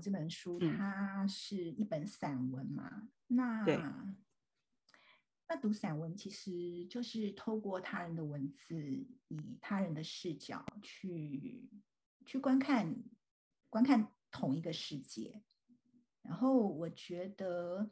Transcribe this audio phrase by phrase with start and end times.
[0.00, 3.08] 这本书，它是一本散文嘛？
[3.28, 3.64] 那
[5.48, 11.68] 那读散文其实就是透过他人的文字，以他人的视角去
[12.24, 12.96] 去观看
[13.70, 15.42] 观看同一个世界。
[16.22, 17.88] 然后我觉得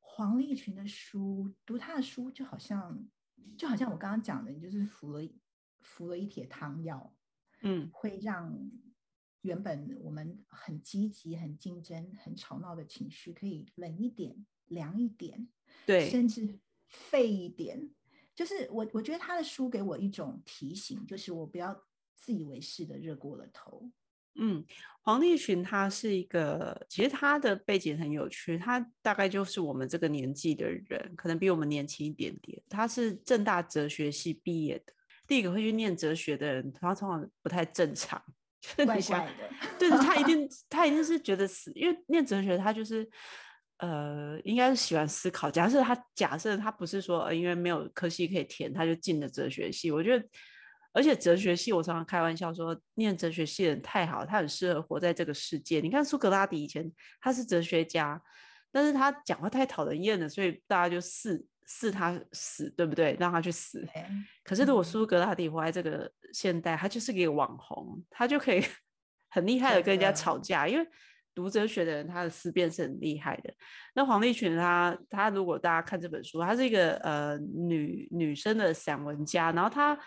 [0.00, 3.06] 黄立群的书，读他的书就好像
[3.56, 5.22] 就好像我刚刚讲的，就是服了
[5.80, 7.14] 服了一帖汤药，
[7.62, 8.52] 嗯，会让
[9.46, 15.48] 原本我们很积极、很竞争、很吵闹的情绪可以冷一点、凉一点，
[15.86, 17.88] 对，甚至废一点。
[18.34, 21.74] 就是我我觉得他的书给我一种提醒，就是我不要
[22.14, 23.90] 自以为是的热过了头。
[24.38, 24.62] 嗯，
[25.00, 32.62] 黄立群他是一个，其实他的背景很有趣，他大概就是我们这个年纪的人，可能比我们年轻一点点。
[32.68, 34.92] 他是正大哲学系毕业的，
[35.26, 38.22] 第一个会去念哲学的人，他通常不太正常，
[38.76, 39.50] 怪怪的。
[39.78, 43.08] 对的，他一 定他一定是觉得死，因为念哲学他就是
[43.78, 45.50] 呃，应该是喜欢思考。
[45.50, 50.26] 假设他假设他不是说呃，因为没有科系可以填，他就进了哲学系，我觉得。
[50.92, 55.78] 而且哲学系，我常常开玩笑说，念哲学系的人太好，他很适合活在这个世界。
[55.78, 58.18] 你看苏格拉底以前他是哲学家，
[58.72, 63.16] 但是他讲话太讨人厌了，所以大家就誓誓他死，对不对？
[63.18, 63.86] 让他去死。
[64.44, 68.64] 可是如果苏格拉底活在这个现代，他就是个网红，他就可以
[69.30, 70.86] 很厉害的跟人家吵架，因为
[71.34, 73.52] 读哲学的人他的思辨是很厉害的。
[73.94, 79.98] 那黄立群他他如果大家看这本书，他是一个呃女女生的散文家，然后他。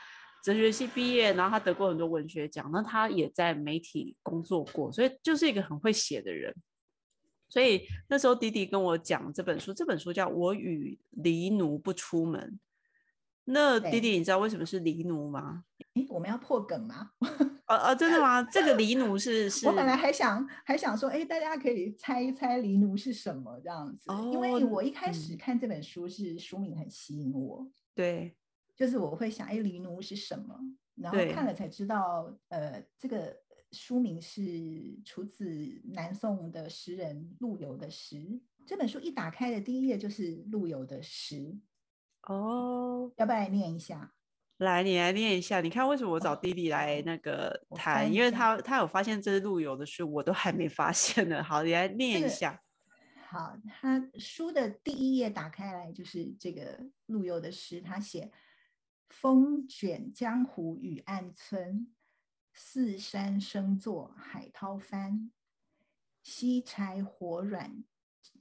[0.41, 6.55] 哲学系毕业，然后他得过很多文学奖，那他也在媒体工作过，所以就是一个很会写的人。
[7.49, 12.39] 所以那时候弟弟跟我讲这本书，这本书叫《我与黎奴不出门》。
[13.51, 15.63] 那弟弟，你知道为什么是黎奴吗？
[15.95, 17.11] 哎，我们要破梗吗？
[17.65, 18.43] 哦哦，真的吗？
[18.43, 19.65] 这个黎奴是是。
[19.67, 27.67] 我本来还想还想说，哎，大家可以猜一猜黎奴是什么这样子，因为我一开始看这本书是书名很吸引我。
[27.95, 28.35] 对。
[28.75, 30.55] 就是我会想，哎，黎奴是什么？
[30.95, 33.35] 然后看了才知道，呃，这个
[33.71, 38.41] 书名是出自南宋的诗人陆游的诗。
[38.65, 41.57] 这本书一打开的第一页就是陆游的诗。
[42.23, 44.13] 哦，要不要来念一下？
[44.57, 45.61] 来，你来念一下。
[45.61, 48.11] 你看，为什么我找弟弟来那个谈？
[48.11, 51.43] 因为他他有发现这是陆游的诗，我都还没发现呢。
[51.43, 52.61] 好，你来念一下。
[53.27, 58.31] 好，他书的第一页打开来就是这个陆游的诗，他写。
[59.09, 61.87] 风卷江湖雨暗村，
[62.61, 65.31] 四山生作海涛翻。
[66.21, 67.85] 西柴火软，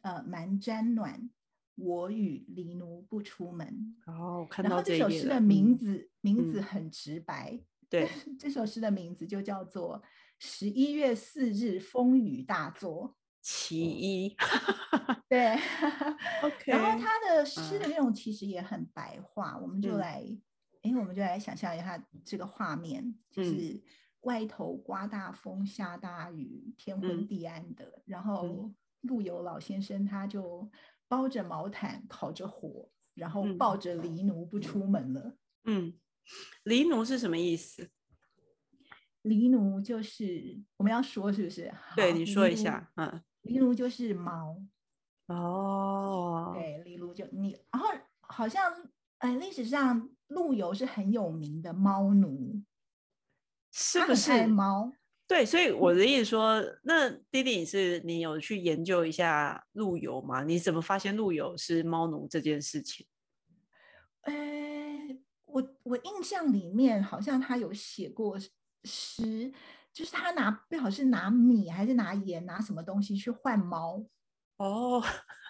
[0.03, 1.31] 呃蛮沾暖。
[1.77, 3.95] 我与黎奴不出门。
[4.07, 7.61] 哦，看到这首诗的名字，名字很直白。
[7.89, 10.03] 对，这首诗的名字就叫做
[10.41, 14.37] 《十一月四日风雨大作 》。其一，
[15.29, 15.55] 对。
[16.43, 16.65] OK。
[16.67, 20.25] 然后他的诗的内容其实也很白话，我们就来。
[20.83, 23.83] 哎，我们就来想象一下这个画面，就是
[24.23, 30.71] 外头刮大风、下大雨、天昏地暗的，然后陆游老先生他就
[31.07, 35.37] 包着毛毯、烤着火，然后抱着狸奴不出门了。
[35.65, 35.95] 嗯，
[36.65, 37.91] 黎奴是什么意思？
[39.23, 41.73] 狸奴就是我们要说是不是？
[41.97, 42.91] 对，你说一下。
[42.97, 44.61] 嗯，狸奴就是猫。
[45.27, 47.89] 哦，对，狸奴就你，然后
[48.21, 48.73] 好像。
[49.19, 52.63] 哎，历史上陆游是很有名的猫奴，
[53.73, 54.47] 是不是？
[54.47, 54.93] 猫
[55.27, 60.43] 对，所以我的意思说，那弟弟是你有去研究一下陆游吗？
[60.43, 63.07] 你怎么发现陆游是猫奴这件事情？
[64.23, 68.39] 哎，我我印象里面好像他有写过
[68.85, 69.53] 诗，
[69.93, 74.07] 就是他拿不好是拿米还是拿盐拿什么东西去换猫
[74.57, 75.03] 哦。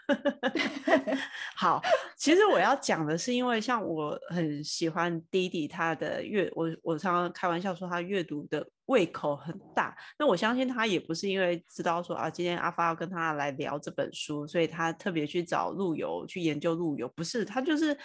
[1.55, 1.82] 好，
[2.16, 9.96] 其实我要讲的是，因为像我很喜欢弟弟他的阅，我我常常开玩笑说他阅读的胃口很大。
[10.19, 17.96] 那我相信他也不是因为知道说啊，今天阿发要跟他来聊这本书，所以他特别去找陆游去研究陆游，不是他就是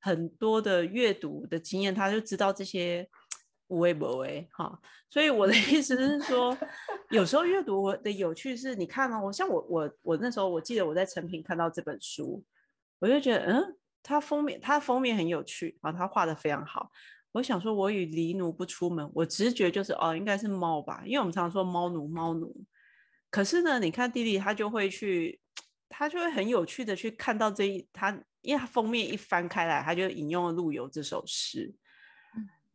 [0.00, 3.08] 很多的阅读的经验，他就知道这些。
[3.68, 4.78] 无为不为，哈，
[5.10, 6.56] 所以我的意思是说，
[7.10, 12.44] 有时候阅读的有趣是，你看哦，像我我我那时候我记得我在成品看到这本书，
[13.00, 16.90] 我就觉得，嗯，它封面它封面很有趣，然后它画的非常好。
[17.32, 22.56] 我想说，我与狸奴不出门，我直觉就是哦，应该是猫吧，因为我们常常说猫奴猫奴。
[23.30, 25.38] 可是呢，你看弟弟他就会去，
[25.88, 28.10] 他就会很有趣的去看到这一他，
[28.40, 31.74] 因为他封面一翻开来，他就引用了陆游这首诗。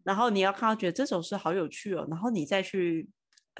[0.03, 3.07] 然后你要看到觉得这首诗好有趣哦，然后你再去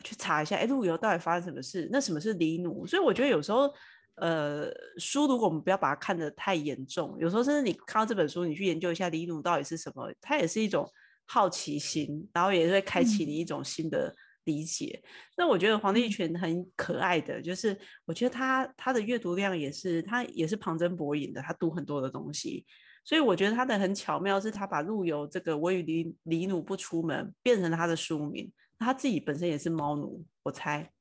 [0.04, 1.88] 去查一下，哎，陆游到底发生什么事？
[1.92, 2.86] 那什么是离奴？
[2.88, 3.72] 所以我觉得有时候，
[4.16, 10.90] 呃，书如果我们不要把它看得太严重，有时候甚至你看到这本书，你去研究一下离奴到底是什么，它也是一种
[11.26, 14.14] 好奇心，然后也会开启你一种新的
[14.46, 15.02] 理解。
[15.38, 22.66] 那我觉得黄帝泉很可爱的，就是我觉得他他的阅读量也是，他也是旁征博引的，他读很多的东西。
[23.04, 28.52] 所以我觉得他的很巧妙，是他把陆游这个“我与李李奴不出门”变成他的书名。
[28.78, 30.92] 他自己本身也是猫奴，我猜。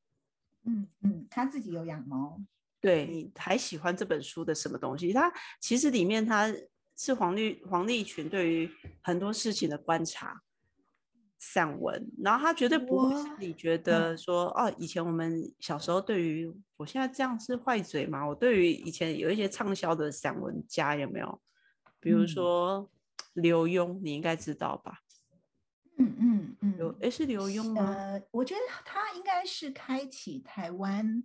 [0.65, 2.41] 嗯嗯，他自己有养猫。
[2.81, 5.13] 对，你还喜欢这本书的什么东西？
[5.13, 6.51] 他其实里面他
[6.97, 8.71] 是黄立黄立群对于
[9.03, 10.43] 很多事情的观察
[11.39, 18.27] 散文，然后他绝对不会是你觉得说哦，以前我们小时候对于我现在这样是坏嘴吗？
[18.27, 21.41] 我对于以前有一些畅销的散文家有没有？
[22.01, 22.91] 比如说
[23.35, 25.03] 刘墉，你应该知道吧？
[25.99, 27.87] 嗯嗯嗯，刘哎是刘墉吗？
[27.87, 31.23] 呃，我觉得他应该是开启台湾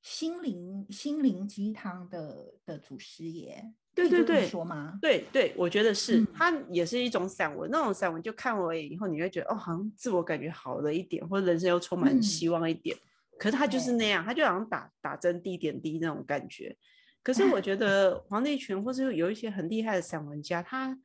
[0.00, 3.74] 心灵心灵鸡汤的的祖师爷。
[3.94, 4.98] 对对对，说吗？
[5.00, 12.96] 对对，我觉得是他也是一种散文，那种散文就看完以后，你会觉得哦，好像自我感觉好了一点，或者人生又充满希望一点。
[13.38, 16.76] 可是他就是那样，他就好像打打针滴点滴那种感觉。
[17.26, 20.96] 可是我觉得黄立群或是有一些很厉害的散文家，他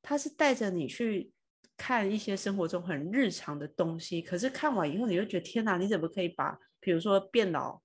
[0.00, 1.30] 他是带着你去
[1.76, 4.22] 看一些生活中很日常的东西。
[4.22, 7.82] 可是看完以后，你就觉得天哪，你怎么可以把比如说变老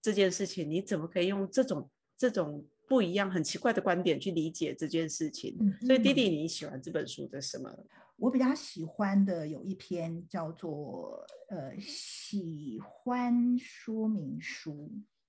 [0.00, 5.58] 这件事情，你怎么可以用这种这种不一样、很奇怪的观点去理解这件事情？
[5.80, 7.68] 所以弟弟，你喜欢这本书的什么？
[8.14, 14.88] 我比较喜欢的有一篇叫做呃喜欢说明书。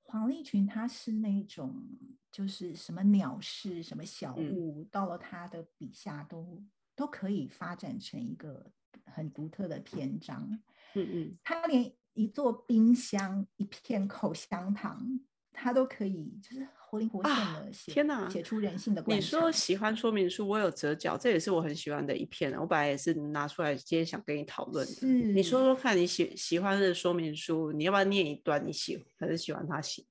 [0.10, 1.72] 黄立群他是那种，
[2.32, 6.66] 就是什么鸟事、什么小物，到了他的笔下都
[6.96, 8.72] 都可以发展成一个
[9.06, 10.50] 很独特的篇章。
[10.96, 15.20] 嗯嗯，他连一座冰箱、一片口香糖，
[15.60, 16.68] 他都可以，就是。
[16.92, 19.04] 活灵活现的写，天哪，写出人性的。
[19.06, 22.52] 你说喜欢说明书，我有折角，这也是我很喜欢的一篇。
[22.60, 25.08] 我本来也是拿出来今天想跟你讨论的。
[25.08, 28.66] 你说说看你喜喜欢的说明书，你要不要念一段？
[28.66, 30.04] 你喜还是喜欢他写？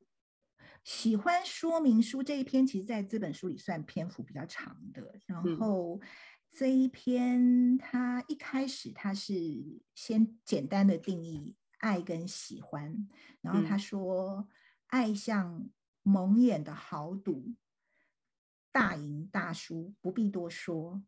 [0.84, 5.02] 喜欢说明书这一篇，其实在这本书里算篇幅比较长的。
[5.26, 6.00] 然后
[6.52, 9.34] 这一篇，他一开始他是
[9.96, 13.08] 先简单的定义爱跟喜欢，
[13.40, 14.46] 然后他说
[14.88, 15.70] 爱像。
[16.04, 17.54] 蒙眼的豪赌，
[18.72, 21.02] 大赢大输不必多说。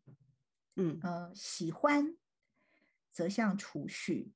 [0.75, 2.15] 嗯呃，喜欢
[3.09, 4.31] 则像储蓄，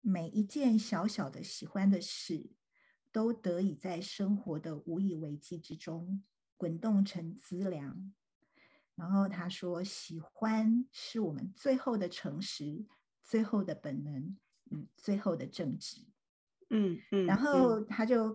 [0.00, 2.48] 每一件小小的喜欢的事，
[3.12, 6.24] 都得以在生活的无以为继之中
[6.56, 8.14] 滚动成资粮。
[8.94, 12.86] 然后他说，喜欢是我们最后的诚实，
[13.22, 14.38] 最后的本能
[14.70, 16.06] 嗯最后的正直。
[16.70, 18.34] 嗯嗯，然后他就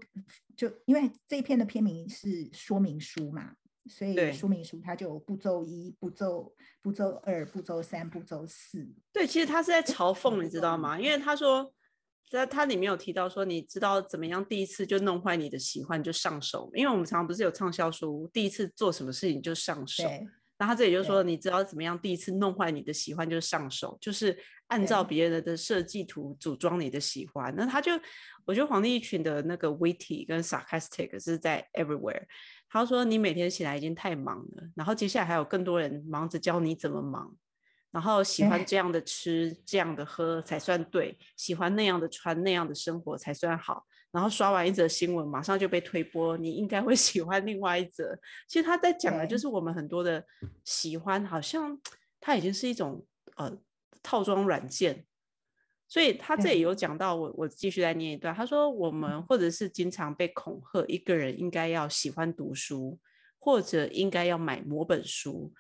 [0.56, 3.56] 就因为这一篇的片名是说明书嘛，
[3.90, 8.88] 所以说明书它就步骤一、步骤步骤二、步骤三、步骤四。
[9.12, 11.00] 对，其实他是在嘲讽，你知道吗？
[11.00, 11.74] 因为他说
[12.30, 16.72] 在他里面有提到说，你知道怎么样第一次就弄坏你的喜欢就上手？
[16.74, 20.04] 因为我们常常不是有畅销书，第一次做什么事情就上手。
[20.58, 24.38] 那他这里就说，你知道怎么样第一次弄坏你的喜欢就是上手，就是
[24.72, 27.54] 按照别人的设计图组装你的喜欢。
[27.58, 27.92] 那他就，
[28.46, 32.24] 我觉得黄立群的那个 witty 跟 sarcastic 是在 everywhere。
[32.70, 37.36] 他说你每天起来已经太忙了，然后接下来还有更多人忙着教你怎么忙，
[37.92, 43.86] 然后喜欢这样的吃这样的喝才算对，喜欢那样的穿那样的生活才算好。
[44.14, 46.38] 然后刷完一则新闻，马上就被推播。
[46.38, 48.18] 你应该会 喜欢另外一则。
[48.48, 50.26] 其实他在讲的就是我们很多的
[50.64, 51.78] 喜欢，好像
[52.20, 53.58] 它已经是一种呃
[54.02, 55.06] 套装软件。
[55.88, 58.34] 所以他这里有讲到，我我继续再念一段。
[58.34, 63.00] 他说，我们或者是经常被恐吓，一个人应该要喜欢读书，
[63.40, 65.54] 或者应该要买某本书。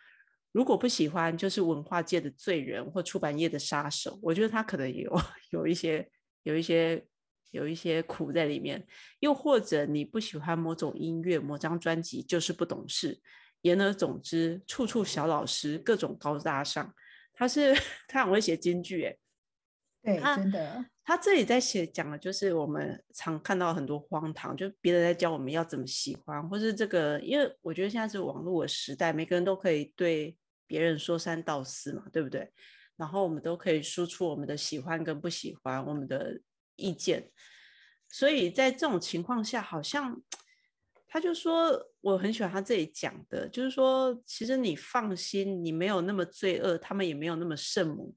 [0.51, 4.19] 如果不喜欢，就是文化界的罪人或出版业的杀手。
[4.21, 5.21] 我觉得他可能有
[5.51, 6.09] 有一些
[6.43, 7.05] 有一些。
[7.51, 8.87] 有一些苦在里面，
[9.19, 13.19] 又或者你不喜欢某种音乐、某张专辑，就是不懂事。
[13.63, 16.95] 言而总之，处处小老师，各种高大上。
[17.41, 17.73] 他是
[18.07, 19.17] 他很会写京剧，哎，
[20.03, 20.85] 对，真的。
[21.03, 32.47] 他这里在写讲的就是我们常看到很多荒唐，就别人在教我们要怎么喜欢，或是这个，因为我觉得现在是网络的时代，每个人都可以对别人说三道四嘛，对不对？
[32.95, 36.39] 然后我们都可以输出我们的喜欢跟不喜欢，我们的。
[36.77, 37.29] 意见，
[38.09, 40.19] 所以在这种情况下，好像
[41.13, 48.15] 他就说我很喜欢他这里讲的，就是说，其实你放心，你没有那么罪恶，他们也没有那么圣母，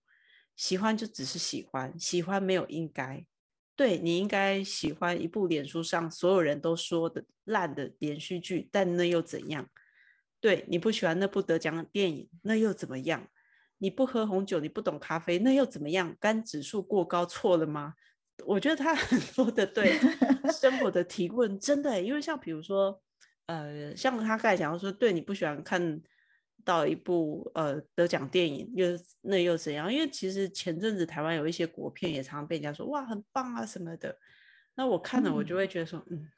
[0.55, 3.27] 喜欢就只是喜欢，喜欢没有应该，
[3.75, 9.69] 对你应该喜欢一部脸书上所有人都说的烂的连续剧，但那又怎样？
[10.41, 13.27] 对你不喜欢那部得奖的电影，那又怎么样？
[13.79, 16.17] 你不喝红酒，你不懂咖啡，那又怎么样？
[16.21, 17.95] 肝指数过高错了吗？
[18.45, 19.99] 我觉得他很 多的对
[20.53, 23.01] 生活的提问，真的，因为像比如说，
[23.47, 26.01] 呃，像他刚才讲说，对你不喜欢看
[26.65, 28.87] 到一部呃得奖电影，又
[29.23, 29.93] 那又怎样？
[29.93, 34.19] 因为其实前阵子台湾有一些国片也常常被人家说哇很棒啊什么的，
[34.75, 36.29] 那我看了我就会觉得说，嗯，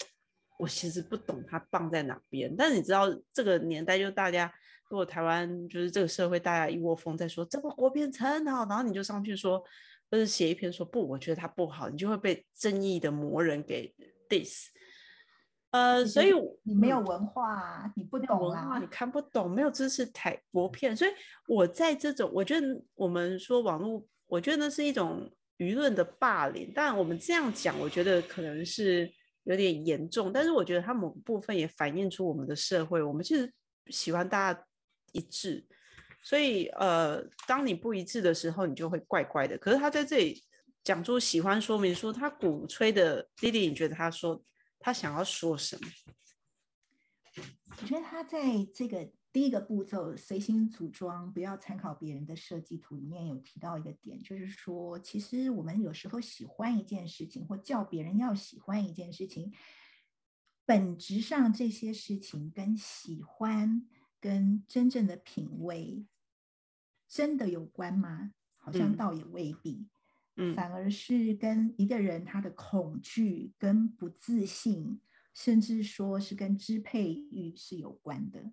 [0.58, 2.54] 我其实不懂它棒在哪边。
[2.56, 4.52] 但是你知道这个年代就大家
[4.90, 9.64] 如果台湾就是这个社会大家一窝蜂在说这部国片很好，然后你就上去说。
[10.10, 13.94] 或者写一篇说不，我觉得他不好，你就会被正义的魔人给
[14.28, 14.66] diss。
[15.72, 16.32] 呃，所以
[16.62, 20.96] 你没有文化，你不懂啊，你看不懂，没有知识台国片。
[20.96, 21.10] 所以
[21.48, 26.72] 我在这种，我觉得我们说网络，我觉得那是一种舆论的霸凌。
[26.74, 30.32] 但我们这样讲，我觉得可能是有点严重。
[30.32, 33.52] 但是我觉得它某部分也反映出我们的社会，我们其实
[33.88, 34.64] 喜欢大家
[35.12, 35.66] 一致。
[36.26, 39.56] 所以，呃，当你不一致的时候，你就会怪怪的。
[39.56, 40.42] 可是他在这里
[40.82, 44.42] 讲出喜欢说明书，他鼓吹的弟弟，你觉得他说
[44.80, 45.86] 他想要说什么？
[47.80, 59.52] 我觉得他在这个第一个步骤随心组装，不要参考别人的设计图里面有提到一个点，就是说，其实我们有时候喜欢一件事情，或叫别人要喜欢一件事情，
[60.64, 63.86] 本质上这些事情跟喜欢、
[64.20, 66.04] 跟真正的品味。
[67.16, 68.32] 真的有关吗？
[68.58, 69.88] 好像倒也未必，
[70.36, 75.00] 嗯，反而是跟一个人他的恐惧、跟不自信，
[75.32, 78.52] 甚至说是跟支配欲是有关的。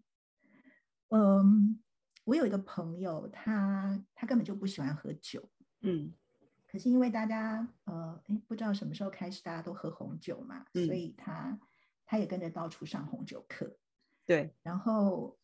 [1.10, 1.84] 嗯，
[2.24, 5.50] 我有一个朋友，他他根本就不喜欢喝酒，
[5.82, 6.13] 嗯，
[6.65, 11.60] 可是因为大家呃，哎，不知道什么时候开始大家都喝红酒嘛，所以他
[12.05, 13.75] 他也跟着到处上红酒课，
[14.25, 15.38] 对，然后。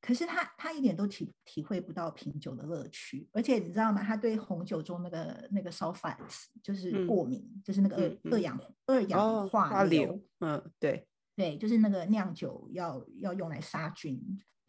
[0.00, 4.00] 可是他他一点都体体会不到品酒的乐趣，而且你知道吗？
[4.02, 10.22] 他对红酒中那个那个 sulfites 就是过敏，就是那个二二氧二氧化硫。
[10.38, 14.20] 嗯，对对，就是那个酿酒要要用来杀菌、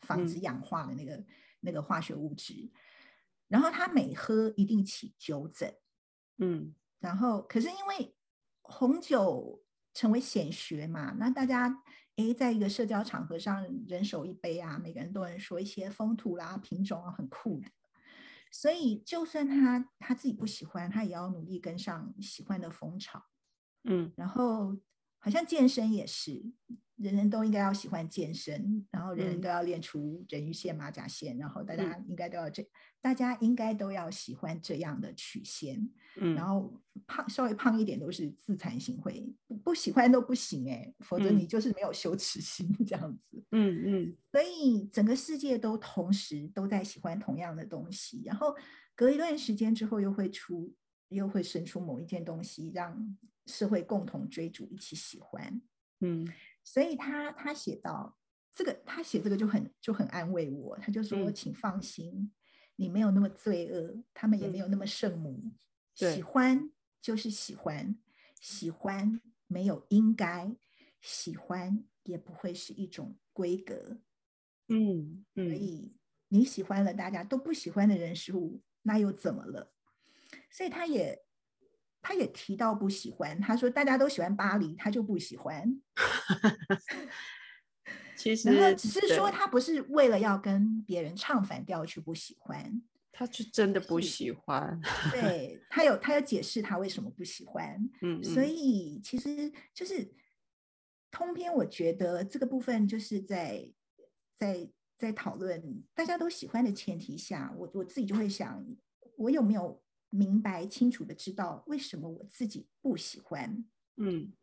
[0.01, 1.23] 防止氧化的那个
[1.59, 2.71] 那个化学物质。
[3.47, 5.73] 然后他每喝一定起酒疹。
[6.39, 8.15] 嗯，然后可是因为
[8.61, 9.61] 红酒
[9.93, 11.83] 成为显学嘛，那大家。
[12.19, 17.67] 哎，在一个社交场合上，人手一杯啊，每个人都能说一些风土啦、品种啊，很酷的。
[18.51, 23.23] 所以，就算他他自己不喜欢，他也要努力跟上喜欢的风潮。
[23.85, 24.75] 嗯，然后
[25.19, 26.51] 好像健身也是。
[27.01, 32.61] 人人都应该要喜欢健身，然后人人都要练出人鱼线、马甲线，然后大家应该都要这，
[32.99, 35.89] 大家应该都要喜欢这样的曲线。
[36.17, 39.33] 嗯，然后胖稍微胖一点都是自惭形秽，
[39.63, 43.41] 不喜欢都不行哎，否则你就是没有羞耻心这样子。
[43.51, 48.53] 嗯嗯，所以整个世界都同时都在喜欢同样的东西，然后
[48.93, 50.75] 隔一段时间之后又会出，
[51.07, 53.17] 又会生出某一件东西，让
[53.49, 55.61] 社会共同追逐，一起喜欢。
[55.99, 56.27] 嗯。
[56.63, 58.15] 所以他他写到
[58.53, 60.77] 这个，他写这个就很就很安慰我。
[60.77, 62.31] 他就说：“请放心，
[62.75, 65.51] 你没有那么罪恶，他们也没有那么圣母。
[65.95, 66.69] 喜欢
[67.01, 67.97] 就是喜欢，
[68.39, 70.55] 喜欢没有应该，
[71.01, 73.99] 喜欢也不会是一种规格。
[74.67, 75.95] 嗯嗯，所以
[76.27, 79.73] 你喜欢了大家都不喜欢的人事物，那又怎么了？
[80.51, 81.23] 所以他也。”
[82.01, 85.81] 他也提到不喜欢，他说大家都喜欢巴黎，他就不喜欢。
[88.15, 94.79] 其实，只是说他不是为了要跟别人唱反调去不喜欢，他是真的不喜欢。
[95.11, 97.89] 对他有他有解释他为什么不喜欢。
[98.01, 100.11] 嗯，所以其实就是
[101.11, 103.71] 通篇，我觉得这个部分就是在
[104.35, 108.65] 在在讨论大家都喜欢的前提下，我我自己就会想，
[109.17, 109.81] 我有没有？
[110.09, 113.65] 明白清楚的知道为什么我自己不喜欢，
[113.97, 114.33] 嗯，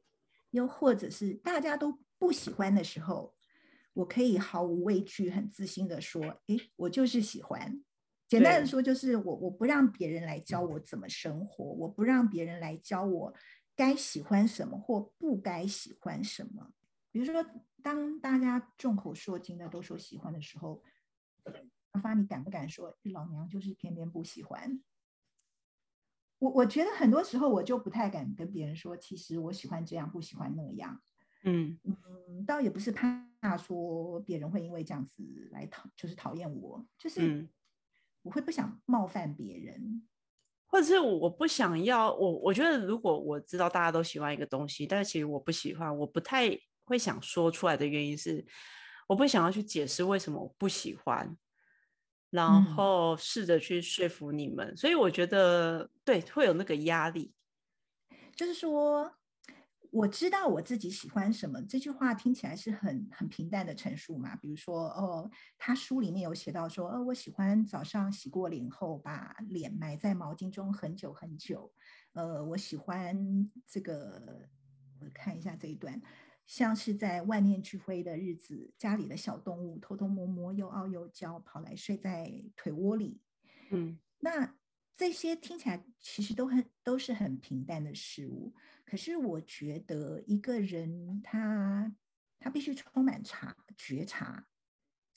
[0.51, 3.35] 又或者是大家都不喜欢的时候，
[3.95, 7.83] 我可以毫无畏惧、很自信的说：“诶，我就是喜欢。”
[8.29, 13.35] 简单的说，就是我我不让别人来教我怎么生活，我不让别人来教我
[13.77, 16.73] 该喜欢什么或不该喜欢什么。
[17.13, 17.45] 比如说，
[17.83, 20.83] 当大家众口铄金的都说喜欢的时候，
[21.93, 24.83] 阿发，你敢不敢说老娘就是偏偏不喜欢？
[26.39, 31.01] 我我觉得很多时候我就不太敢跟别人说，其实我喜欢这样，不喜欢那样。
[31.45, 37.49] 嗯嗯，倒也不是怕说别人会因为这样子来讨，就是讨厌我，就是
[38.23, 40.07] 我会不想冒犯别人。
[40.69, 48.45] 或者是我不想要我，我觉得如果我知道大家都喜欢一个东西，但是其实我不喜欢，我不太会想说出来的原因是，
[49.07, 51.37] 我不想要去解释为什么我不喜欢，
[52.31, 57.33] 然后试着去说服你们，所以我觉得对会有那个压力，
[58.35, 59.13] 就是说。
[59.93, 64.37] 我知道我自己喜欢什么，这句话听起来是很很平淡的陈述嘛。
[64.37, 71.73] 比如说，哦，他书里面有写到说，呃，我喜欢早上洗过脸后把脸埋在毛巾中很久很久。
[72.13, 73.17] 呃，我喜欢
[73.67, 74.47] 这个，
[75.01, 75.99] 我看一下这一段，
[76.47, 83.21] 像是在万念俱灰的日子，家里的小动物偷偷摸摸又傲又娇，跑来睡在腿窝里。
[83.71, 84.57] 嗯，那
[84.95, 88.55] 这些听起来其实都很都是很平淡的事物。
[88.85, 91.93] 可是我觉得一个人他
[92.39, 94.47] 他必须充满察觉察，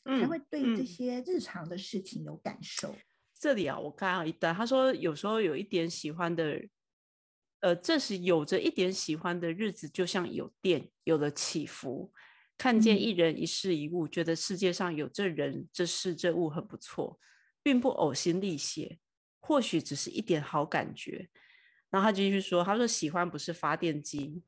[0.03, 2.95] 才会对这些日常的事情有感受。
[3.36, 6.67] 这里啊，我看到一段，他说有时候有一点喜欢的，
[7.62, 12.13] 呃，这时有着一点喜欢的日子，就像有电有了起伏，
[12.58, 17.20] 看见一人一事一物，觉得世界上有这人这事这物很不错，
[17.62, 19.00] 并不呕心沥血，
[19.42, 21.30] 或许只是一点好感觉。
[21.89, 24.44] 然后他继续说：“他说喜欢不是发电机，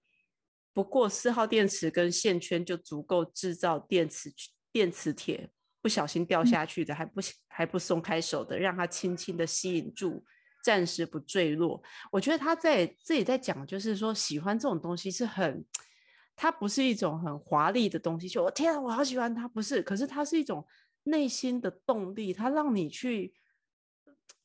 [0.73, 4.31] 不过四号电池跟线圈就足够制造电磁
[4.71, 5.49] 电磁铁，
[5.81, 10.23] 不小心掉下去的还不还不松开手的，让它轻轻的吸引住，
[10.63, 11.81] 暂时不坠落。
[12.11, 15.65] 我觉得他在这里在讲，就是说喜欢这种东西是很，
[16.35, 18.27] 它不是一种很华丽的东西。
[18.29, 20.65] 就我天啊，我好喜欢它，不是，可是它是一种
[21.03, 23.33] 内心的动力，它让你去。”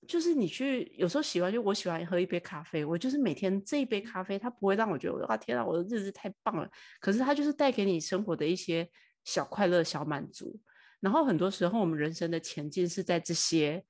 [0.07, 6.71] 就是你去有时候喜欢，就我喜欢喝一杯咖啡，我就是每天这一杯咖啡，它不会让我觉得哇天啊，我的日子太棒了。
[7.01, 8.89] 可是它就是带给你生活的一些
[9.25, 10.61] 小快乐、小满足。
[11.01, 13.85] 然后很多时候我们人生的前进是在这些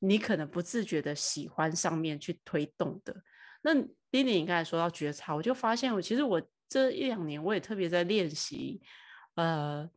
[0.00, 3.22] 你可能不自觉的喜欢上面去推动的。
[3.62, 3.72] 那
[4.10, 8.82] 丁丁你刚才说到觉察，我就发现我其实我这一两年我也特别在练习，
[9.36, 9.88] 呃，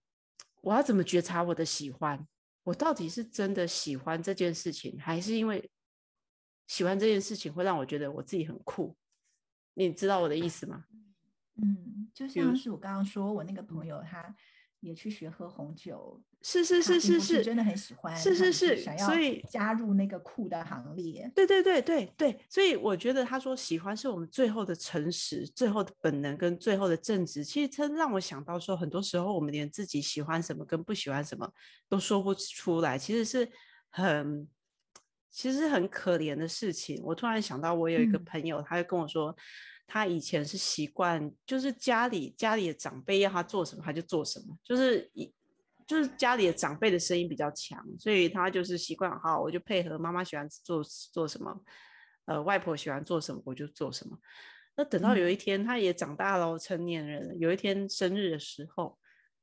[0.61, 2.27] 我要怎么觉察我的喜欢。
[2.63, 5.69] 我到底是真的喜欢这件事情，还是因为
[6.67, 8.95] 喜欢这件事情会让我觉得我自己很酷？
[9.73, 10.85] 你知道我的意思吗？
[11.55, 14.35] 嗯，就像是我刚刚说，我那个朋友他。
[14.83, 21.31] 也去学喝红酒，是是是是是，真的很喜欢，是是是，想要所以加入那个酷的行列。
[21.33, 27.45] 对对对对对，所以我觉得他说喜欢是我们最后的诚实、最后的本能跟最后的正直。
[27.45, 31.49] 其实真让我想到说，很多时候我们连自己喜欢什么跟不喜欢什么
[31.87, 33.49] 都说不出来，其实是
[33.89, 34.45] 很
[35.31, 37.01] 其实很可怜的事情。
[37.03, 39.35] 我突然想到，我有一个朋友，他就跟我说。
[39.85, 45.31] 他以前是习惯，就是家里家里的长辈要他做什么，他就做什么，就是一
[45.87, 51.63] 就是家里的长辈的声音比较强，所以他就是习惯好，我就配合妈妈喜欢做做什么，
[52.25, 54.17] 呃，外婆喜欢做什么，我就做什么。
[54.75, 58.97] 那等到有一天他也长大了，成年人，有一天生日的时候，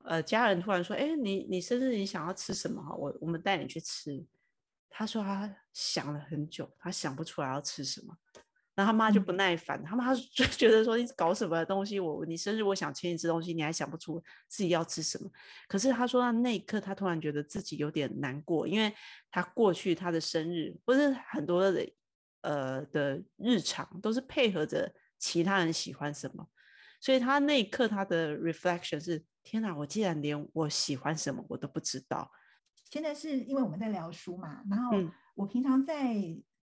[0.05, 2.83] 呃，家人突然说：“哎，你你生日你想要吃什么？
[2.96, 4.24] 我我们带你去吃。”
[4.90, 8.16] 他说他想了很久，他想不出来要吃什么。
[8.81, 12.01] 然后他妈就不耐烦，他妈就觉得说你搞什么东西？
[12.01, 15.31] 我你生日我想请你吃东西，你还想不出自己要吃什么？
[15.69, 18.90] 可是他说那一刻他突然觉得自己有点难过，因为
[19.31, 21.87] 他过去他的生日或是很多的
[22.40, 26.49] 呃的日常都是配合着其他人喜欢什么，
[27.03, 32.31] 所以他那一刻他的 reflection 是：天哪，我竟然连我喜欢什么我都不知道。
[32.90, 34.97] 现在是因为我们在聊书嘛，然后
[35.35, 36.16] 我平常在。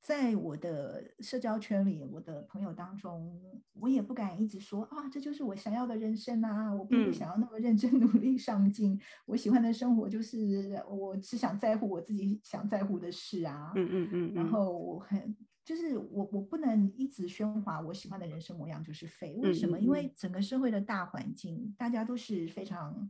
[0.03, 6.73] 在我的社交圈里，我的朋友当中，我也不敢一直说啊，这就是我想要的人生啊！
[6.73, 8.99] 我并不想要那么认真 努力上进。
[9.25, 13.71] 我喜欢的生活就是，我只想在乎我自己想在乎的事啊。
[13.77, 14.33] 嗯嗯嗯。
[14.33, 19.39] 然后我很就是我我不能一直喧哗我喜欢的人生模样就是废。
[19.41, 19.79] 为什么？
[19.79, 23.09] 因为整个社会的大环境，大家都是非常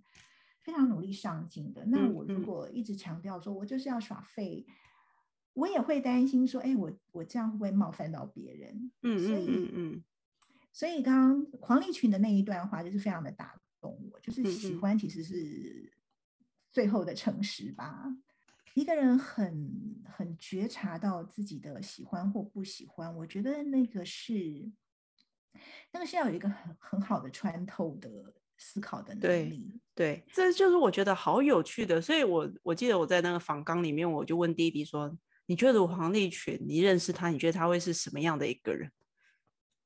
[0.60, 1.84] 非常努力上进的。
[1.88, 4.63] 那我如果一直强调说我就是要耍废。
[5.54, 8.92] 我也会担心说，哎，我我这样会不会冒犯到别人？
[9.04, 10.04] 嗯嗯嗯嗯。
[10.72, 15.94] 所以刚刚黄立群的那一段话就是非常的打动我，就是喜欢其实是
[16.72, 18.06] 最后的诚实吧。
[18.74, 24.72] 一个人很很觉察到自己的喜欢或不喜欢，我觉得那个是
[25.92, 29.80] 那个是要有一个很很好的穿透的思考的能力。
[29.94, 32.02] 对，这就是我觉得好有趣的。
[32.02, 35.16] 所以我我记得我在那个访纲里面，我就问弟弟说。
[35.45, 38.91] 你觉得黄立群，你认识他，你觉得他会是什么样的一个人？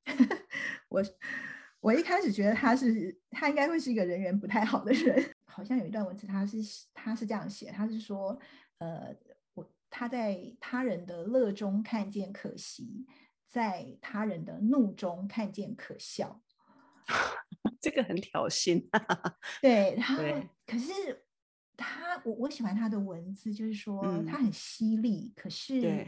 [0.88, 1.02] 我
[1.80, 5.34] 我一开始觉得他是，他应该会是一个人缘不太好的人。
[5.46, 6.58] 好像有一段文字，他是
[6.94, 8.38] 他是这样写，他是说，
[8.78, 9.14] 呃，
[9.54, 13.04] 我他在他人的乐中看见可惜，
[13.48, 16.40] 在他人的怒中看见可笑。
[17.80, 18.88] 这个很挑衅。
[19.60, 20.22] 对，然后
[20.66, 20.92] 可是
[21.78, 26.06] 他，我我喜欢他的文字，就是说他很犀利，可是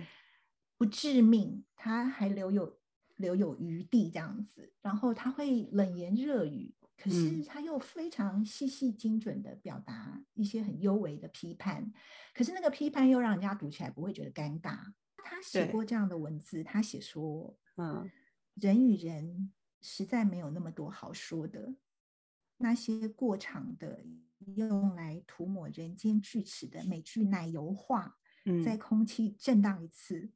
[0.76, 2.78] 不致命，他还留有
[3.16, 4.74] 留有余地这样子。
[4.82, 11.90] 然后他会冷言热语，可是他又非常细细精准的表达一些很幽微的批判，
[12.34, 14.92] 可是那个批判又让人家读起来不会觉得尴尬。
[15.16, 18.10] 他写过这样的文字，他写说，嗯，
[18.56, 19.52] 人与人。
[19.82, 21.74] 实在没有那么多好说的，
[22.58, 24.04] 那些过场的、
[24.46, 28.18] 用来涂抹人间锯齿的美句奶油话，
[28.64, 30.30] 在空气震荡一次，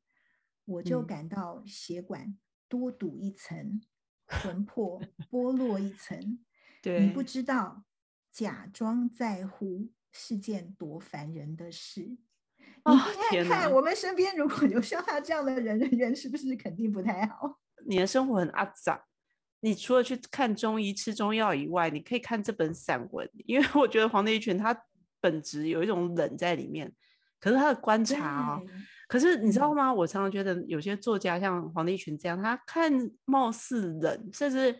[0.64, 2.38] 我就感到血管
[2.68, 3.80] 多堵一层，
[4.26, 6.38] 魂魄剥落一层。
[6.82, 7.84] 对你不知道，
[8.30, 12.18] 假装在乎是件多烦人的事。
[12.86, 17.58] 你看看我们身边如果有像他这样的人，人是不是肯定不太好？
[17.86, 19.06] 你的生活很阿杂。
[19.64, 24.78] 你除了去看中医、吃中药以外，你可以看这本散文，因为我觉得黄帝群他
[25.22, 26.92] 本质有一种冷在里面，
[27.40, 28.62] 可是他的观察哦，
[29.08, 29.90] 可是你知道吗？
[29.90, 32.92] 我常常觉得有些作家像黄立群这样，他看
[33.24, 34.78] 貌似冷，甚至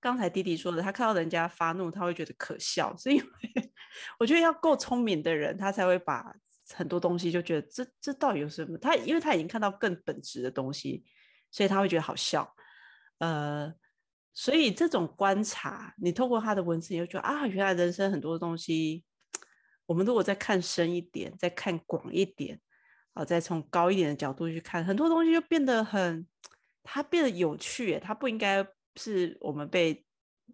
[0.00, 3.26] 刚才弟弟说的，他看到人家发怒，他会觉得可笑，是因为
[4.18, 6.34] 我觉得要够聪明的人，他才会把
[6.72, 8.78] 很多东西就觉得这这到底有什么？
[8.78, 11.04] 他因为他已经看到更本质的东西，
[11.50, 12.50] 所以他会觉得好笑。
[13.24, 13.74] 呃，
[14.34, 19.02] 所以这种观察，你透过他的文字，你就觉得啊，原来人生很多东西，
[19.86, 22.60] 我们如果再看深一点，再看广一点，
[23.14, 26.26] 啊，再从高一点的角度去看，很多东西就变得很，
[26.82, 27.98] 它变得有趣。
[27.98, 30.04] 它不应该是我们被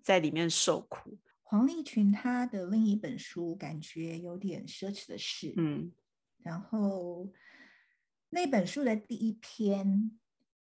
[0.00, 1.18] 在里面受苦。
[1.42, 5.90] 黄立群他的另一本书，感觉有点奢侈的事，嗯，
[6.38, 7.32] 然后
[8.28, 10.12] 那本书的第一篇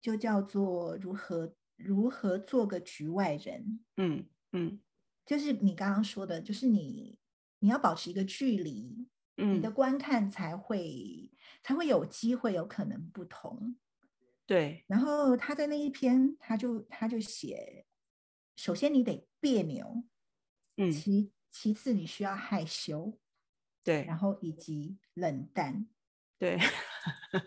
[0.02, 1.54] 就叫做如何。
[1.76, 3.80] 如何做个局外人？
[3.96, 4.80] 嗯嗯，
[5.24, 7.18] 就是你刚刚说的，就是你
[7.58, 11.30] 你要保持一个距离，你的观看才会
[11.62, 13.76] 才会有机会，有可能不同。
[14.46, 14.84] 对。
[14.86, 17.84] 然后他在那一篇，他就他就写，
[18.56, 20.04] 首先你得别扭，
[20.76, 23.18] 嗯，其其次你需要害羞，
[23.82, 25.86] 对，然后以及冷淡。
[26.38, 26.58] 对，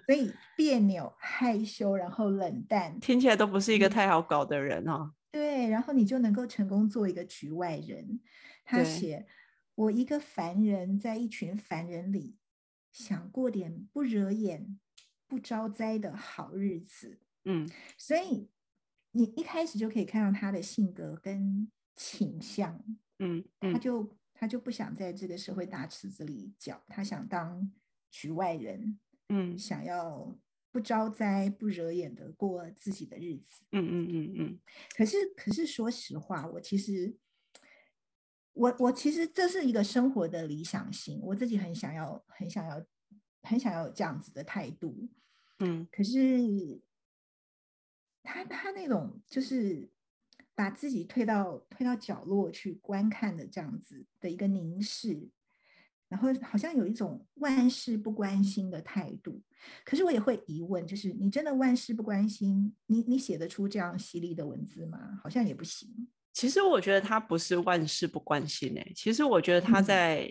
[0.05, 5.13] 所以别扭、害羞，然后冷淡，听起来都不是一个太好搞的人哦。
[5.31, 8.19] 对，然后你就能够成功做一个局外人。
[8.65, 9.27] 他写
[9.75, 12.37] ：“我一个凡人，在一群凡人里，
[12.91, 14.79] 想过点不惹眼、
[15.27, 17.67] 不招灾的好日子。”嗯，
[17.97, 18.49] 所以
[19.11, 22.83] 你一开始就可以看到他的性格跟倾向。
[23.19, 27.71] 嗯，他就他就不想在这个社会大池子里搅，他想当。
[28.11, 28.97] 局外人，
[29.29, 30.35] 嗯，想要
[30.71, 34.59] 不招灾、不惹眼的过自己的日子，嗯嗯嗯嗯。
[34.95, 37.15] 可是，可是，说实话，我其实，
[38.53, 42.85] 我我其实这是一个生活的理想型，我自己很想要，很想要，
[43.43, 45.07] 很想要有这样子的态度，
[45.59, 45.87] 嗯。
[45.91, 46.81] 可是，
[48.23, 49.89] 他他那种就是
[50.55, 55.29] 把自己推到推到角落去观看的这样子的一个凝视。
[56.09, 59.39] 然后好像有一种万事不关心的态度，
[59.85, 65.19] 可是我也会疑问，就是你真的万事不关心，你你写得出这样犀利的文字吗？
[65.21, 65.87] 好像也不行。
[66.33, 70.27] 其实我觉得他不是万事不关心诶，其实我觉得他在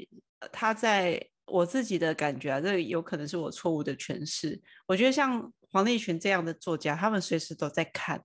[0.50, 4.60] 他在我自己的感觉啊，这有可能是我错误的诠释。
[4.86, 8.20] 我觉得像黄立群这样的作家，他们随时都在看，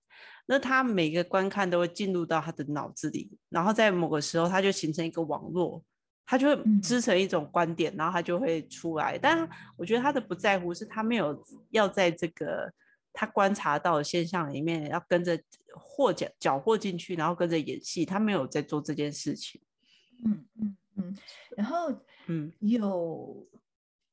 [0.47, 5.83] 那他每个观看都会进入到他的脑子里，然后在某个时候他就形成一个网络。
[6.25, 9.17] 他就会支成一种观点，然后他就会出来。
[9.17, 12.71] 但我觉得他的不在乎是他没有要在这个
[13.11, 15.37] 他观察到的现象里面要跟着
[15.75, 18.05] 或搅搅和进去，然后跟着演戏。
[18.05, 19.61] 他没有在做这件事情。
[20.25, 21.17] 嗯嗯嗯。
[21.57, 21.91] 然后
[22.27, 23.45] 嗯，有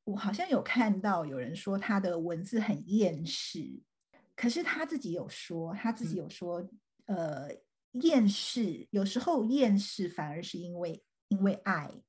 [0.05, 3.81] 我好像有看到有人说他的文字很厌世，
[4.35, 6.68] 可是他自己有说，他自己有说，
[7.07, 7.49] 呃，
[7.92, 11.01] 厌世有时候厌世反而是因为。
[11.31, 12.03] 因为爱，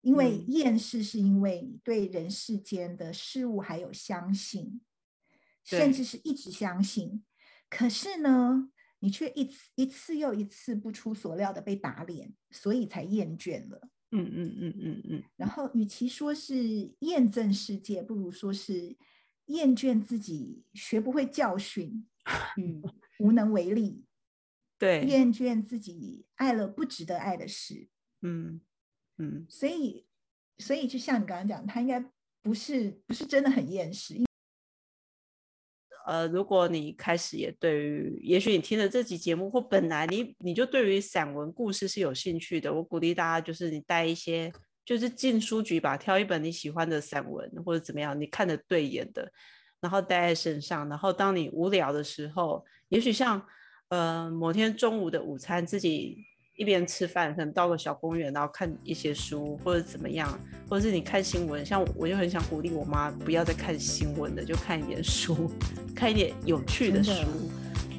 [0.00, 4.80] 因为厌世，是因为你对人世间的事物还有相信，
[5.64, 7.24] 甚至是一直相信。
[7.68, 13.90] 可是呢，你却一次一次又一次不出所料的被打脸，所以才厌倦了。
[14.12, 15.24] 嗯嗯嗯嗯嗯。
[15.36, 18.96] 然后，与其说是验证世界，不如说是
[19.46, 22.06] 厌倦自己，学不会教训，
[22.56, 22.82] 嗯，
[23.18, 24.04] 无能为力。
[24.78, 27.88] 对，厌倦自己爱了不值得爱的事。
[28.22, 28.60] 嗯
[29.18, 30.06] 嗯，所以
[30.58, 32.04] 所以就像你刚刚讲，他应该
[32.42, 34.14] 不是不是真的很厌世。
[36.06, 44.52] 呃，如果你开始也对于，也许你听了这集节目，或本来你你就对于散文故事是有兴趣的，我鼓励大家就是你带一些，
[44.84, 49.30] 就是进书局吧，挑一本你喜欢的散文或者怎么样，你看的对眼的，
[49.80, 53.46] 然后带在身上，然后当你无聊的时候，也许像
[53.88, 56.26] 呃某天中午的午餐自己。
[56.60, 61.64] 一边吃饭，可能到个小公园，然后看一些书或者怎么样，或者是你看新闻。
[61.64, 65.50] 像我就很想鼓励我妈不要再看新闻了，就看一点书，
[65.96, 67.12] 看一点有趣的书。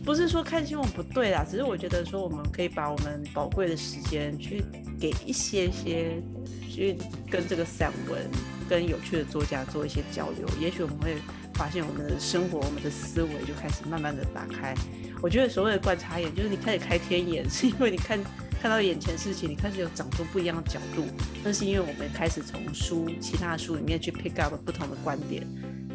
[0.05, 4.63] 不是说看新闻不对啦，只是我觉得说我们可以把我们宝贵的时间去
[4.99, 6.21] 给一些些，
[6.69, 6.95] 去
[7.31, 8.21] 跟这个散文、
[8.69, 10.47] 跟有趣的作家做一些交流。
[10.59, 11.15] 也许我们会
[11.55, 14.75] 发现我们的生活、我们的思维就开始慢慢的打开。
[15.19, 18.19] 我觉得所谓的观察眼，就是你开始开天眼， 是因为你看。
[18.61, 21.03] 看到眼前事情，你开始有长出不一样的角度，
[21.43, 25.43] 那是因为我们开始从书其他书里面去 pick up 不同的观点，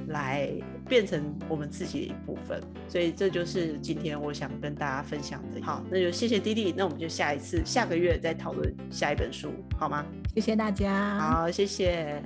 [0.09, 0.51] 来
[0.89, 2.61] 变成我们自己的一部分。
[2.89, 5.63] 所以这就是今天我想跟大家分享的。
[5.63, 10.05] 好，那就谢谢弟弟，那我们就下一次下个月再讨论下一本书，好吗？
[10.35, 11.21] 谢谢大家。
[11.21, 12.21] 好，谢谢。